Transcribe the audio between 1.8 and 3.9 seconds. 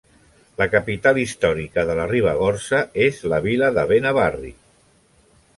de la Ribagorça és la vila de